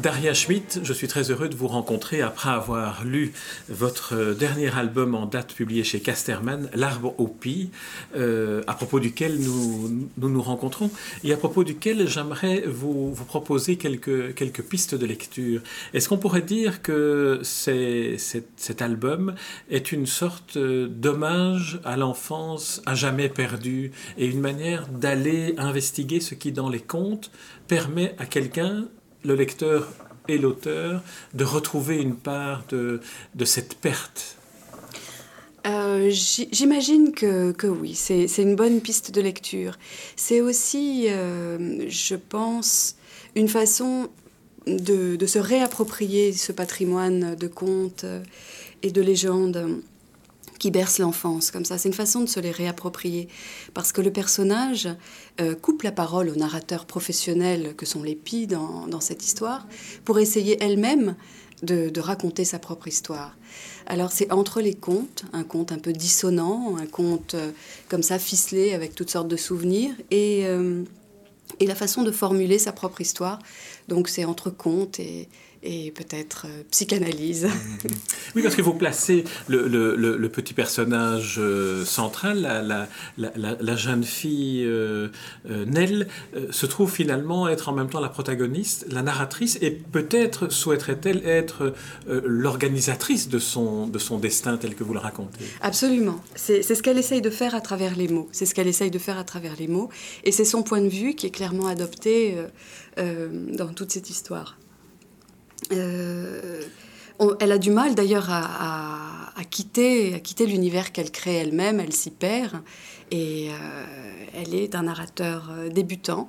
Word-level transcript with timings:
Daria 0.00 0.32
Schmidt, 0.32 0.78
je 0.84 0.92
suis 0.92 1.08
très 1.08 1.32
heureux 1.32 1.48
de 1.48 1.56
vous 1.56 1.66
rencontrer 1.66 2.20
après 2.20 2.50
avoir 2.50 3.04
lu 3.04 3.32
votre 3.68 4.32
dernier 4.32 4.72
album 4.72 5.16
en 5.16 5.26
date 5.26 5.52
publié 5.52 5.82
chez 5.82 5.98
Casterman, 5.98 6.70
L'arbre 6.72 7.16
au 7.18 7.26
pis, 7.26 7.70
euh, 8.16 8.62
à 8.68 8.74
propos 8.74 9.00
duquel 9.00 9.40
nous, 9.40 10.08
nous, 10.16 10.42
rencontrons 10.42 10.88
et 11.24 11.32
à 11.32 11.36
propos 11.36 11.64
duquel 11.64 12.06
j'aimerais 12.06 12.62
vous, 12.64 13.12
proposer 13.26 13.76
quelques 13.76 14.62
pistes 14.62 14.94
de 14.94 15.04
lecture. 15.04 15.62
Est-ce 15.92 16.08
qu'on 16.08 16.18
pourrait 16.18 16.42
dire 16.42 16.80
que 16.80 17.40
cet 17.42 18.82
album 18.82 19.34
est 19.68 19.90
une 19.90 20.06
sorte 20.06 20.56
d'hommage 20.58 21.80
à 21.84 21.96
l'enfance 21.96 22.82
à 22.86 22.94
jamais 22.94 23.28
perdue 23.28 23.90
et 24.16 24.26
une 24.26 24.40
manière 24.40 24.86
d'aller 24.86 25.56
investiguer 25.58 26.20
ce 26.20 26.36
qui 26.36 26.52
dans 26.52 26.68
les 26.68 26.80
contes 26.80 27.32
permet 27.66 28.14
à 28.18 28.26
quelqu'un 28.26 28.86
le 29.24 29.34
lecteur 29.34 29.88
et 30.28 30.38
l'auteur 30.38 31.02
de 31.34 31.44
retrouver 31.44 31.96
une 31.96 32.16
part 32.16 32.64
de, 32.68 33.00
de 33.34 33.44
cette 33.44 33.74
perte 33.74 34.36
euh, 35.66 36.10
J'imagine 36.10 37.12
que, 37.12 37.52
que, 37.52 37.66
oui, 37.66 37.94
c'est 37.94 38.26
une 38.38 38.56
bonne 38.56 38.80
piste 38.80 39.10
de 39.10 39.20
lecture. 39.20 39.78
C'est 40.16 40.40
aussi, 40.40 41.06
euh, 41.08 41.86
je 41.88 42.14
pense, 42.14 42.96
une 43.34 43.48
façon 43.48 44.08
de, 44.66 45.16
de, 45.16 45.26
se 45.26 45.38
réapproprier 45.38 46.32
ce 46.32 46.52
patrimoine 46.52 47.34
de 47.34 47.46
contes 47.46 48.04
et 48.82 48.90
de 48.90 49.00
légendes 49.00 49.82
qui 50.58 50.70
bercent 50.70 50.98
l'enfance, 50.98 51.50
comme 51.50 51.64
ça. 51.64 51.78
C'est 51.78 51.88
une 51.88 51.94
façon 51.94 52.20
de 52.20 52.26
se 52.26 52.40
les 52.40 52.50
réapproprier. 52.50 53.28
Parce 53.74 53.92
que 53.92 54.00
le 54.00 54.12
personnage 54.12 54.88
euh, 55.40 55.54
coupe 55.54 55.82
la 55.82 55.92
parole 55.92 56.28
au 56.28 56.34
narrateur 56.34 56.86
professionnel 56.86 57.74
que 57.76 57.86
sont 57.86 58.02
les 58.02 58.14
pies 58.14 58.46
dans, 58.46 59.00
cette 59.00 59.24
histoire, 59.24 59.66
pour 60.04 60.18
essayer 60.18 60.56
elle-même 60.60 61.14
de, 61.62 61.88
de, 61.88 62.00
raconter 62.00 62.44
sa 62.44 62.58
propre 62.58 62.88
histoire. 62.88 63.36
Alors 63.86 64.12
c'est 64.12 64.32
entre 64.32 64.60
les 64.60 64.74
contes, 64.74 65.24
un 65.32 65.44
conte 65.44 65.72
un 65.72 65.78
peu 65.78 65.92
dissonant, 65.92 66.76
un 66.76 66.86
conte 66.86 67.34
euh, 67.34 67.50
comme 67.88 68.02
ça 68.02 68.18
ficelé 68.18 68.74
avec 68.74 68.94
toutes 68.94 69.10
sortes 69.10 69.28
de 69.28 69.36
souvenirs, 69.36 69.92
et, 70.10 70.46
euh, 70.46 70.82
et 71.58 71.66
la 71.66 71.74
façon 71.74 72.02
de 72.02 72.12
formuler 72.12 72.58
sa 72.58 72.72
propre 72.72 73.00
histoire. 73.00 73.38
Donc 73.88 74.08
c'est 74.08 74.24
entre 74.24 74.50
contes 74.50 75.00
et, 75.00 75.28
et 75.62 75.90
peut-être 75.90 76.46
euh, 76.46 76.62
psychanalyse. 76.70 77.44
Mhm. 77.44 77.90
Oui, 78.36 78.42
parce 78.42 78.54
que 78.54 78.62
vous 78.62 78.74
placez 78.74 79.24
le, 79.48 79.66
le, 79.66 79.96
le, 79.96 80.28
petit 80.28 80.54
personnage 80.54 81.36
euh, 81.38 81.84
central, 81.84 82.42
la, 82.42 82.62
la, 82.62 82.88
la, 83.16 83.56
la, 83.58 83.76
jeune 83.76 84.04
fille 84.04 84.64
euh, 84.64 85.08
Nell, 85.46 86.08
se 86.50 86.66
trouve 86.66 86.92
finalement 86.92 87.48
être 87.48 87.68
en 87.68 87.72
même 87.72 87.88
temps 87.88 88.00
la 88.00 88.08
protagoniste, 88.08 88.86
la 88.90 89.02
narratrice, 89.02 89.58
et 89.60 89.70
peut-être 89.70 90.52
souhaiterait-elle 90.52 91.26
être 91.26 91.74
l'organisatrice 92.06 93.28
de 93.28 93.38
son, 93.38 93.86
de 93.86 93.98
son 93.98 94.18
destin 94.18 94.56
tel 94.56 94.74
que 94.74 94.84
vous 94.84 94.92
le 94.92 95.00
racontez. 95.00 95.44
Absolument. 95.62 96.20
C'est 96.34 96.62
ce 96.62 96.82
qu'elle 96.82 96.98
essaye 96.98 97.22
de 97.22 97.30
faire 97.30 97.54
à 97.54 97.60
travers 97.60 97.96
les 97.96 98.08
mots. 98.08 98.28
C'est 98.32 98.46
ce 98.46 98.54
qu'elle 98.54 98.68
essaye 98.68 98.90
de 98.90 98.98
faire 98.98 99.18
à 99.18 99.24
travers 99.24 99.56
les 99.58 99.68
mots. 99.68 99.88
Et 100.24 100.32
c'est 100.32 100.44
son 100.44 100.62
point 100.62 100.80
de 100.80 100.88
vue 100.88 101.14
qui 101.14 101.26
est 101.26 101.30
clairement 101.30 101.66
adopté 101.66 102.36
dans 102.96 103.72
toute 103.74 103.92
cette 103.92 104.10
histoire. 104.10 104.56
Euh, 105.72 106.62
elle 107.40 107.52
a 107.52 107.58
du 107.58 107.70
mal 107.70 107.94
d'ailleurs 107.94 108.28
à, 108.30 109.44
quitter, 109.50 110.14
à 110.14 110.20
quitter 110.20 110.46
l'univers 110.46 110.92
qu'elle 110.92 111.10
crée 111.10 111.36
elle-même, 111.36 111.80
elle 111.80 111.92
s'y 111.92 112.10
perd, 112.10 112.60
et 113.10 113.48
euh, 113.50 113.84
elle 114.34 114.54
est 114.54 114.74
un 114.74 114.82
narrateur 114.82 115.48
euh, 115.50 115.68
débutant 115.68 116.28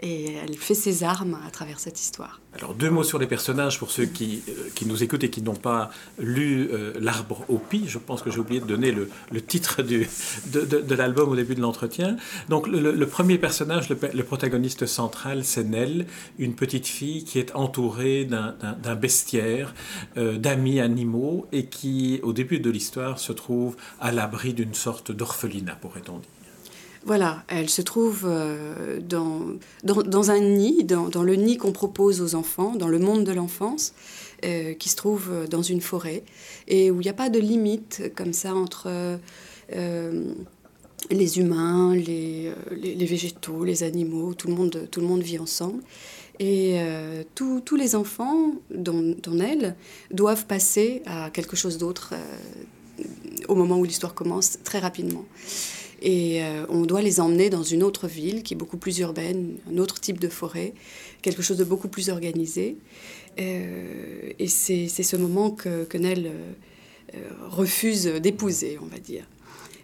et 0.00 0.34
elle 0.34 0.56
fait 0.56 0.74
ses 0.74 1.02
armes 1.02 1.38
à 1.46 1.50
travers 1.50 1.80
cette 1.80 2.00
histoire. 2.00 2.40
Alors 2.56 2.74
deux 2.74 2.90
mots 2.90 3.04
sur 3.04 3.18
les 3.18 3.26
personnages 3.26 3.78
pour 3.78 3.90
ceux 3.90 4.06
qui, 4.06 4.42
euh, 4.48 4.68
qui 4.74 4.86
nous 4.86 5.02
écoutent 5.02 5.24
et 5.24 5.30
qui 5.30 5.42
n'ont 5.42 5.54
pas 5.54 5.90
lu 6.18 6.68
euh, 6.72 6.92
L'arbre 7.00 7.44
au 7.48 7.58
pis. 7.58 7.84
Je 7.86 7.98
pense 7.98 8.22
que 8.22 8.30
j'ai 8.30 8.38
oublié 8.38 8.60
de 8.60 8.66
donner 8.66 8.90
le, 8.90 9.08
titre 9.40 9.82
du, 9.82 10.08
de, 10.46 10.64
de, 10.64 10.94
l'album 10.94 11.30
au 11.30 11.36
début 11.36 11.54
de 11.54 11.60
l'entretien. 11.60 12.16
Donc 12.48 12.66
le, 12.66 13.06
premier 13.06 13.38
personnage, 13.38 13.88
le, 13.88 14.22
protagoniste 14.24 14.86
central, 14.86 15.44
c'est 15.44 15.64
Nell, 15.64 16.06
une 16.38 16.54
petite 16.54 16.86
fille 16.86 17.24
qui 17.24 17.38
est 17.38 17.54
entourée 17.54 18.24
d'un 18.24 18.94
bestiaire, 18.94 19.74
euh, 20.16 20.38
d'amis 20.38 20.80
animaux 20.80 21.46
et 21.52 21.66
qui 21.66 22.20
au 22.22 22.32
début 22.32 22.60
de 22.60 22.70
l'histoire 22.70 23.18
se 23.18 23.32
trouve 23.32 23.76
à 24.00 24.12
l'abri 24.12 24.54
d'une 24.54 24.74
sorte 24.74 25.12
d'orphelinat, 25.12 25.76
pourrait-on 25.76 26.18
dire. 26.18 26.37
Voilà, 27.04 27.44
elle 27.48 27.70
se 27.70 27.80
trouve 27.80 28.24
euh, 28.26 29.00
dans, 29.00 29.40
dans, 29.84 30.30
un 30.30 30.40
nid, 30.40 30.84
dans, 30.84 31.22
le 31.22 31.34
nid 31.36 31.56
qu'on 31.56 31.72
propose 31.72 32.20
aux 32.20 32.34
enfants, 32.34 32.74
dans 32.74 32.88
le 32.88 32.98
monde 32.98 33.24
de 33.24 33.32
l'enfance, 33.32 33.94
euh, 34.44 34.74
qui 34.74 34.88
se 34.88 34.96
trouve 34.96 35.28
euh, 35.30 35.46
dans 35.46 35.62
une 35.62 35.80
forêt, 35.80 36.24
et 36.66 36.90
où 36.90 37.00
il 37.00 37.04
n'y 37.04 37.10
a 37.10 37.14
pas 37.14 37.30
de 37.30 37.38
limite 37.38 38.12
comme 38.16 38.32
ça 38.32 38.54
entre 38.54 39.18
les 41.10 41.38
humains, 41.38 41.94
les, 41.94 42.52
les, 42.72 43.06
végétaux, 43.06 43.64
les 43.64 43.82
animaux, 43.84 44.34
tout 44.34 44.48
le 44.48 44.54
monde, 44.54 44.88
tout 44.90 45.00
le 45.00 45.06
monde 45.06 45.22
vit 45.22 45.38
ensemble. 45.38 45.82
Et 46.40 46.78
tous 47.34 47.76
les 47.76 47.94
enfants, 47.94 48.52
dont, 48.70 49.14
elle, 49.40 49.76
doivent 50.10 50.46
passer 50.46 51.02
à 51.06 51.30
quelque 51.30 51.56
chose 51.56 51.78
d'autre 51.78 52.14
au 53.48 53.54
moment 53.54 53.78
où 53.78 53.84
l'histoire 53.84 54.14
commence, 54.14 54.58
très 54.64 54.78
rapidement. 54.78 55.24
Et 56.00 56.42
euh, 56.42 56.64
on 56.68 56.82
doit 56.82 57.02
les 57.02 57.20
emmener 57.20 57.50
dans 57.50 57.62
une 57.62 57.82
autre 57.82 58.06
ville 58.06 58.42
qui 58.42 58.54
est 58.54 58.56
beaucoup 58.56 58.76
plus 58.76 58.98
urbaine, 58.98 59.56
un 59.72 59.78
autre 59.78 60.00
type 60.00 60.20
de 60.20 60.28
forêt, 60.28 60.72
quelque 61.22 61.42
chose 61.42 61.56
de 61.56 61.64
beaucoup 61.64 61.88
plus 61.88 62.08
organisé. 62.08 62.76
Euh, 63.40 64.32
et 64.38 64.46
c'est 64.48 64.88
ce 64.88 65.16
moment 65.16 65.50
que, 65.50 65.84
que 65.84 65.98
Nell 65.98 66.30
euh, 67.14 67.18
refuse 67.48 68.04
d'épouser, 68.06 68.78
on 68.80 68.86
va 68.86 68.98
dire. 68.98 69.24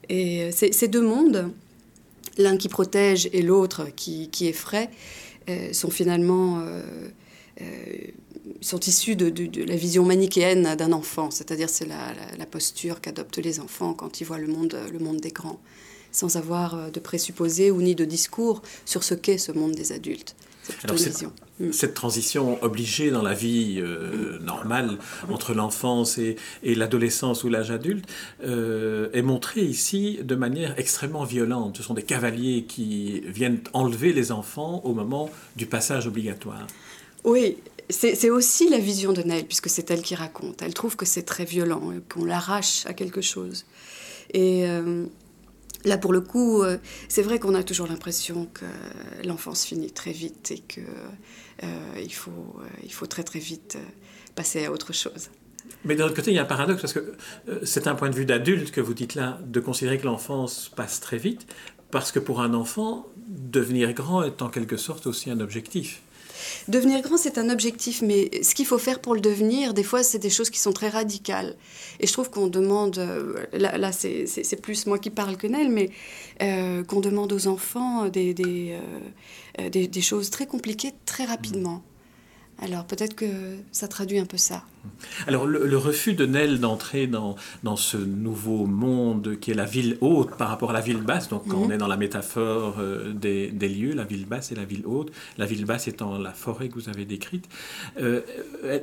Et 0.09 0.51
ces 0.53 0.89
deux 0.89 1.01
mondes, 1.01 1.51
l'un 2.37 2.59
qui 2.59 2.69
protège 2.69 3.29
et 3.33 3.41
l'autre 3.41 3.87
qui, 3.97 4.29
qui, 4.29 4.47
effraie, 4.47 4.91
sont 5.73 5.89
finalement 5.89 6.63
sont 8.61 8.81
issus 8.81 9.17
de, 9.17 9.31
de, 9.31 9.63
la 9.63 9.77
vision 9.77 10.05
manichéenne 10.05 10.75
d'un 10.77 10.93
enfant, 10.93 11.31
c'est-à-dire 11.31 11.71
c'est 11.71 11.87
la, 11.87 12.13
la, 12.37 12.45
posture 12.45 13.01
qu'adoptent 13.01 13.39
les 13.39 13.61
enfants 13.61 13.95
quand 13.95 14.21
ils 14.21 14.25
voient 14.25 14.37
le 14.37 14.49
monde, 14.49 14.77
le 14.93 14.99
monde 14.99 15.21
des 15.21 15.31
grands 15.31 15.59
sans 16.15 16.37
avoir 16.37 16.75
euh, 16.75 16.91
de 16.91 17.01
présupposés 17.01 17.71
ou 17.71 17.83
ni 17.83 17.95
de 17.95 18.07
discours 18.07 18.63
sur 18.87 19.03
ce 19.03 19.15
qu'est 19.15 19.37
ce 19.37 19.53
monde 19.53 19.73
des 19.73 19.93
adultes. 19.93 20.35
Alors 20.85 20.99
cette, 20.99 21.27
mm. 21.61 21.73
cette, 21.73 21.93
transition 21.93 22.63
obligée 22.63 23.11
dans 23.11 23.21
la 23.21 23.35
vie 23.35 23.81
euh, 23.81 24.39
normale 24.39 24.97
entre 25.29 25.53
l'enfance 25.53 26.17
et, 26.17 26.37
et 26.63 26.75
l'adolescence 26.75 27.45
ou 27.45 27.51
l'âge 27.51 27.71
adulte 27.71 28.07
euh, 28.45 29.11
est 29.13 29.21
montrée 29.21 29.61
ici 29.61 30.21
de 30.23 30.35
manière 30.37 30.79
extrêmement 30.79 31.25
violente. 31.25 31.77
Ce 31.77 31.83
sont 31.83 31.93
des 31.93 32.03
cavaliers 32.03 32.65
qui 32.67 33.21
viennent 33.27 33.61
enlever 33.75 34.15
les 34.15 34.33
enfants 34.33 34.81
au 34.85 34.95
moment 34.95 35.29
du 35.57 35.67
passage 35.67 36.07
obligatoire. 36.07 36.67
Oui, 37.25 37.59
c'est 37.91 38.31
aussi 38.31 38.71
la 38.71 38.79
vision 38.79 39.13
de 39.13 39.23
Nell, 39.23 39.45
puisque 39.45 39.69
c'est 39.69 39.91
elle 39.91 40.01
qui 40.01 40.15
raconte. 40.15 40.63
Elle 40.63 40.73
trouve 40.73 40.97
que 40.97 41.05
c'est 41.05 41.25
très 41.25 41.45
violent, 41.45 41.93
qu'on 42.09 42.25
l'arrache 42.25 42.87
à 42.87 42.95
quelque 42.95 43.21
chose. 43.21 43.67
Et 44.33 44.67
Là, 45.85 45.99
pour 45.99 46.13
le 46.13 46.21
coup, 46.21 46.63
euh, 46.63 46.79
c'est 47.09 47.23
vrai 47.23 47.39
qu'on 47.39 47.55
a 47.55 47.63
toujours 47.63 47.87
l'impression 47.87 48.49
que 48.53 48.65
l'enfance 49.27 49.65
finit 49.65 49.93
très 49.93 50.13
vite 50.13 50.51
et 50.51 50.59
qu'il 50.59 50.83
euh, 51.63 52.09
faut, 52.11 52.31
euh, 52.31 52.67
il 52.83 52.93
faut 52.93 53.07
très 53.07 53.23
très 53.23 53.39
vite 53.39 53.77
passer 54.35 54.65
à 54.65 54.73
autre 54.73 54.95
chose. 54.95 55.29
Mais 55.85 55.95
d'un 55.95 56.07
autre 56.07 56.15
côté, 56.15 56.31
il 56.31 56.35
y 56.35 56.39
a 56.39 56.43
un 56.43 56.47
paradoxe 56.47 56.81
parce 56.81 56.93
que 56.95 57.15
c'est 57.65 57.87
un 57.87 57.95
point 57.95 58.09
de 58.09 58.15
vue 58.15 58.25
d'adulte 58.25 58.71
que 58.71 58.81
vous 58.81 58.95
dites 58.95 59.15
là, 59.15 59.39
de 59.45 59.61
considérer 59.61 59.99
que 59.99 60.07
l'enfance 60.07 60.71
passe 60.75 61.01
très 61.01 61.19
vite, 61.19 61.47
parce 61.91 62.13
que 62.13 62.19
pour 62.19 62.41
un 62.41 62.55
enfant, 62.55 63.07
devenir 63.29 63.93
grand 63.93 64.23
est 64.23 64.41
en 64.41 64.49
quelque 64.49 64.77
sorte 64.79 65.07
aussi 65.07 65.31
un 65.31 65.41
objectif. 65.41 66.01
Devenir 66.69 67.03
grand, 67.03 67.17
c'est 67.17 67.39
un 67.39 67.51
objectif, 67.51 68.03
mais 68.03 68.31
ce 68.43 68.55
qu'il 68.55 68.67
faut 68.67 68.79
faire 68.79 69.01
pour 69.01 69.15
le 69.15 69.21
devenir, 69.21 69.75
des 69.75 69.83
fois, 69.83 70.03
c'est 70.03 70.19
des 70.19 70.31
choses 70.31 70.51
qui 70.51 70.59
sont 70.59 70.73
très 70.73 70.89
radicales. 70.89 71.57
Et 72.01 72.07
je 72.07 72.13
trouve 72.13 72.31
qu'on 72.31 72.47
demande, 72.47 72.99
euh, 72.99 73.47
là, 73.53 73.93
c'est 73.93 74.61
plus 74.63 74.87
moi 74.87 74.99
qui 74.99 75.11
parle 75.11 75.37
que 75.37 75.47
Nel, 75.47 75.69
mais 75.69 75.91
euh, 76.43 76.83
qu'on 76.85 77.01
demande 77.01 77.33
aux 77.33 77.47
enfants 77.47 78.09
des, 78.09 78.35
des, 78.35 80.01
choses 80.01 80.31
très 80.31 80.47
compliquées 80.47 80.93
très 81.07 81.25
rapidement. 81.25 81.83
Alors 82.61 82.85
peut-être 82.85 83.15
que 83.15 83.27
ça 83.73 83.89
traduit 83.89 84.19
un 84.19 84.27
peu 84.27 84.37
ça. 84.37 84.65
Alors 85.27 85.47
le, 85.47 85.77
refus 85.77 86.15
de 86.15 86.27
Nel 86.27 86.61
d'entrer 86.61 87.07
dans, 87.07 87.37
dans 87.63 87.77
ce 87.77 87.97
nouveau 87.97 88.67
monde 88.67 89.39
qui 89.41 89.51
est 89.51 89.55
la 89.55 89.65
ville 89.65 89.99
haute 90.01 90.37
par 90.37 90.49
rapport 90.49 90.71
à 90.71 90.73
la 90.73 90.81
ville 90.81 91.03
basse, 91.03 91.29
donc 91.29 91.47
quand 91.49 91.59
on 91.59 91.67
mhm. 91.67 91.73
est 91.73 91.79
dans 91.79 91.89
la 91.89 91.97
métaphore 91.97 92.77
euh, 92.79 93.13
des, 93.13 93.51
des, 93.51 93.69
lieux, 93.69 93.93
la 93.95 94.05
ville 94.05 94.27
basse 94.27 94.53
et 94.53 94.55
la 94.55 94.65
ville 94.65 94.83
haute, 94.87 95.11
la 95.39 95.47
ville 95.47 95.65
basse 95.65 95.89
étant 95.89 96.19
la 96.19 96.33
forêt 96.33 96.69
que 96.69 96.75
vous 96.75 96.89
avez 96.89 97.05
décrite, 97.05 97.49
euh, 98.01 98.21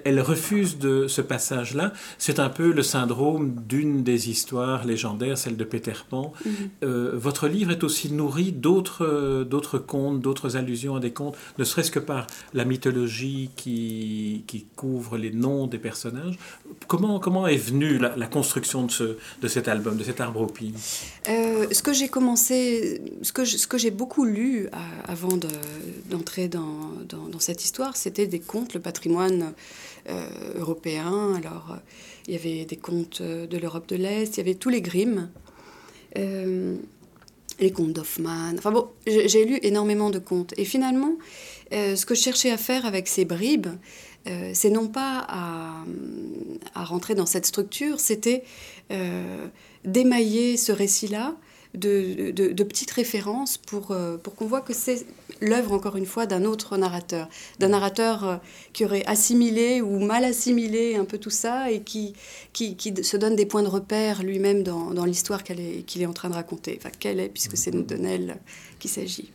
elle, 0.06 0.22
refuse 0.22 0.78
de 0.78 1.08
ce 1.08 1.22
passage-là. 1.22 1.94
C'est 2.18 2.40
un 2.40 2.50
peu 2.50 2.72
le 2.72 2.84
syndrome 2.84 3.56
d'une 3.68 4.04
des 4.04 4.30
histoires 4.30 4.86
légendaires, 4.86 5.38
celle 5.38 5.58
de 5.58 5.64
Peter 5.64 5.94
Pan. 6.10 6.34
Mhm. 6.46 6.52
Euh, 6.84 7.12
votre 7.16 7.48
livre 7.48 7.72
est 7.72 7.84
aussi 7.84 8.12
nourri 8.12 8.52
d'autres 8.52 9.44
d'autres 9.44 9.80
contes, 9.80 10.22
d'autres 10.22 10.58
allusions 10.58 10.96
à 10.96 11.00
des 11.00 11.12
contes, 11.12 11.36
ne 11.58 11.64
serait-ce 11.64 11.92
que 11.92 12.00
par 12.00 12.28
la 12.54 12.66
mythologie 12.66 13.50
qui, 13.56 14.44
qui 14.48 14.66
couvre 14.76 15.18
les 15.18 15.32
noms 15.32 15.68
des 15.68 15.78
Comment, 16.88 17.20
comment 17.20 17.48
est 17.48 17.58
venue 17.58 17.98
la, 17.98 18.28
construction 18.28 18.86
de, 18.86 18.92
ce, 18.92 19.18
de 19.42 19.48
cet 19.48 19.68
album, 19.68 19.98
de 19.98 20.04
cet 20.04 20.20
arbre 20.20 20.42
au 20.42 20.48
pied 20.48 20.74
euh, 21.28 21.68
Ce 21.72 21.82
que 21.82 21.94
j'ai 21.94 22.08
commencé, 22.08 23.02
ce 23.22 23.32
que, 23.32 23.46
ce 23.46 23.68
que 23.68 23.78
j'ai 23.78 23.92
beaucoup 23.92 24.26
lu 24.26 24.68
euh, 24.68 24.78
avant 25.08 25.38
d'entrer 26.10 26.48
dans, 26.48 26.92
dans, 27.08 27.40
cette 27.40 27.64
histoire, 27.64 27.96
c'était 27.96 28.28
des 28.28 28.40
contes, 28.40 28.74
le 28.74 28.80
patrimoine 28.80 29.54
euh, 30.10 30.26
européen. 30.56 31.34
Alors, 31.36 31.78
il 32.28 32.34
y 32.34 32.38
avait 32.38 32.66
des 32.66 32.78
contes 32.78 33.22
de 33.22 33.58
l'Europe 33.58 33.88
de 33.88 33.96
l'Est, 33.96 34.36
il 34.36 34.38
y 34.38 34.42
avait 34.42 34.56
tous 34.56 34.70
les 34.70 34.82
Grimm. 34.82 35.30
les 36.16 37.72
contes 37.72 37.94
d'Hoffmann. 37.94 38.56
Enfin 38.58 38.72
bon, 38.72 38.88
j'ai 39.06 39.46
lu 39.46 39.60
énormément 39.64 40.10
de 40.10 40.20
contes. 40.20 40.54
Et 40.58 40.66
finalement, 40.66 41.14
ce 41.72 42.06
que 42.06 42.16
je 42.16 42.22
cherchais 42.22 42.52
à 42.52 42.58
faire 42.58 42.86
avec 42.86 43.08
ces 43.08 43.26
bribes, 43.26 43.68
euh, 44.28 44.52
c'est 44.54 44.70
non 44.70 44.88
pas 44.88 45.26
à, 45.28 46.84
rentrer 46.84 47.16
dans 47.16 47.26
cette 47.26 47.46
structure, 47.46 48.00
c'était 48.00 48.44
euh, 48.92 49.48
d'émailler 49.86 50.58
ce 50.58 50.72
récit-là 50.72 51.36
de, 51.74 52.64
petites 52.64 52.92
références 52.92 53.58
pour, 53.58 53.92
euh, 53.92 54.18
pour 54.18 54.36
qu'on 54.36 54.46
voit 54.46 54.62
que 54.62 54.74
c'est 54.74 55.06
l'œuvre, 55.40 55.72
encore 55.72 55.96
une 55.96 56.06
fois, 56.06 56.26
d'un 56.26 56.44
autre 56.44 56.78
narrateur, 56.78 57.30
d'un 57.60 57.70
narrateur 57.70 58.42
qui 58.74 58.84
aurait 58.84 59.06
assimilé 59.06 59.82
ou 59.82 60.00
mal 60.00 60.26
assimilé 60.26 60.96
un 60.96 61.06
peu 61.06 61.18
tout 61.18 61.30
ça 61.30 61.72
et 61.72 61.82
qui, 61.82 62.14
qui, 62.54 62.76
se 63.04 63.18
donne 63.18 63.36
des 63.36 63.46
points 63.46 63.64
de 63.64 63.70
repère 63.70 64.22
lui-même 64.22 64.64
dans, 64.64 65.06
l'histoire 65.06 65.44
qu'il 65.44 65.60
est, 65.60 65.96
est, 65.96 66.06
en 66.06 66.14
train 66.14 66.30
de 66.30 66.36
raconter, 66.36 66.78
enfin 66.78 66.92
qu'elle 67.00 67.20
est, 67.20 67.30
puisque 67.30 67.58
c'est 67.58 67.72
de 67.72 67.96
Nel 67.96 68.38
qu'il 68.80 68.92
s'agit. 68.92 69.32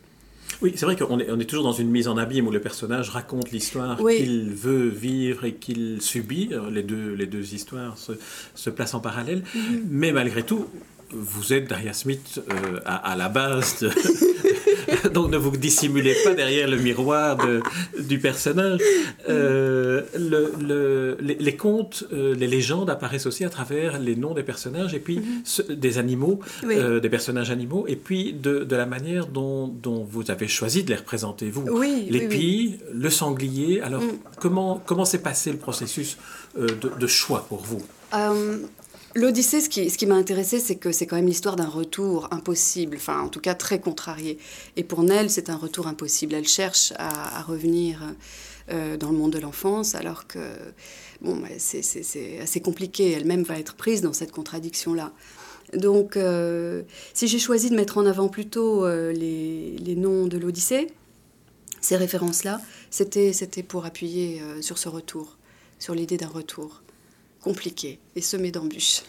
Oui, 0.61 0.73
c'est 0.75 0.85
vrai 0.85 0.95
qu'on 0.95 1.19
est, 1.19 1.29
on 1.29 1.39
est 1.39 1.45
toujours 1.45 1.63
dans 1.63 1.73
une 1.73 1.89
mise 1.89 2.07
en 2.07 2.17
abîme 2.17 2.47
où 2.47 2.51
le 2.51 2.61
personnage 2.61 3.09
raconte 3.09 3.51
l'histoire 3.51 3.97
qu'il 3.97 4.49
veut 4.49 4.87
vivre 4.87 5.45
et 5.45 5.53
qu'il 5.53 6.01
subit. 6.01 6.49
Les 6.71 6.83
deux, 6.83 7.13
les 7.13 7.27
deux 7.27 7.53
histoires 7.53 7.97
se, 7.97 8.13
se 8.55 8.69
placent 8.69 8.95
en 8.95 8.99
parallèle. 8.99 9.43
Mhm. 9.53 9.85
Mais 9.89 10.11
malgré 10.11 10.43
tout, 10.43 10.67
vous 11.11 11.53
êtes 11.53 11.69
Daria 11.69 11.93
Smith 11.93 12.41
euh, 12.51 12.79
à, 12.85 13.15
la 13.15 13.29
base, 13.29 13.85
donc 15.13 15.31
ne 15.31 15.37
vous 15.37 15.55
dissimulez 15.55 16.15
pas 16.23 16.33
derrière 16.33 16.67
le 16.67 16.77
miroir 16.77 17.37
du 17.97 18.19
personnage. 18.19 18.81
Euh, 19.29 20.01
le, 20.17 21.17
les, 21.19 21.55
contes, 21.55 22.03
euh, 22.11 22.35
les 22.35 22.47
légendes 22.47 22.89
apparaissent 22.89 23.25
aussi 23.25 23.45
à 23.45 23.49
travers 23.49 23.99
les 23.99 24.15
noms 24.15 24.33
des 24.33 24.43
personnages 24.43 24.93
et 24.93 24.99
puis 24.99 25.19
mhm. 25.19 25.75
des 25.75 25.97
animaux, 25.97 26.39
des 26.63 27.09
personnages 27.09 27.51
animaux, 27.51 27.85
et 27.87 27.95
puis 27.95 28.33
de, 28.33 28.65
la 28.69 28.85
manière 28.85 29.27
dont, 29.27 29.73
vous 30.09 30.29
avez 30.29 30.47
choisi 30.47 30.83
de 30.83 30.89
les 30.89 30.97
représenter, 30.97 31.49
vous. 31.49 31.81
les 31.81 32.27
pies, 32.27 32.79
le 32.93 33.09
sanglier. 33.09 33.81
Alors, 33.81 34.01
mm. 34.01 34.19
comment 34.39 34.81
comment 34.85 35.05
s'est 35.05 35.21
passé 35.21 35.51
le 35.51 35.57
processus 35.57 36.17
de, 36.57 37.07
choix 37.07 37.45
pour 37.47 37.61
vous? 37.63 37.81
L'Odyssée, 39.17 39.61
ce 39.61 39.67
qui, 39.69 40.05
m'a 40.05 40.13
intéressé, 40.13 40.59
c'est 40.59 40.75
que 40.75 40.91
c'est 40.91 41.07
quand 41.07 41.15
même 41.15 41.25
l'histoire 41.25 41.55
d'un 41.55 41.67
retour 41.67 42.27
impossible, 42.29 42.97
enfin 42.97 43.19
en 43.19 43.29
tout 43.29 43.39
cas 43.39 43.55
très 43.55 43.79
contrarié. 43.79 44.37
Et 44.75 44.83
pour 44.83 45.01
Nell, 45.01 45.31
c'est 45.31 45.49
un 45.49 45.55
retour 45.55 45.87
impossible. 45.87 46.35
Elle 46.35 46.47
cherche 46.47 46.93
à, 46.99 47.41
revenir 47.41 48.13
euh, 48.69 48.95
dans 48.95 49.09
le 49.09 49.17
monde 49.17 49.31
de 49.31 49.39
l'enfance, 49.39 49.95
alors 49.95 50.27
que 50.27 50.37
bon, 51.21 51.41
c'est 51.57 52.39
assez 52.39 52.61
compliqué. 52.61 53.09
Elle-même 53.09 53.41
va 53.41 53.57
être 53.57 53.73
prise 53.73 54.01
dans 54.01 54.13
cette 54.13 54.31
contradiction-là. 54.31 55.11
Donc, 55.73 56.15
euh, 56.15 56.83
si 57.15 57.27
j'ai 57.27 57.39
choisi 57.39 57.71
de 57.71 57.75
mettre 57.75 57.97
en 57.97 58.05
avant 58.05 58.27
plutôt 58.27 58.85
euh, 58.85 59.11
les, 59.13 59.77
les, 59.79 59.95
noms 59.95 60.27
de 60.27 60.37
l'Odyssée, 60.37 60.93
ces 61.81 61.97
références-là, 61.97 62.61
c'était 62.91 63.63
pour 63.67 63.83
appuyer 63.83 64.43
sur 64.61 64.77
ce 64.77 64.89
retour, 64.89 65.37
sur 65.79 65.95
l'idée 65.95 66.17
d'un 66.17 66.27
retour 66.27 66.83
compliqué 67.41 67.99
et 68.15 68.21
semé 68.21 68.51
d'embûches. 68.51 69.03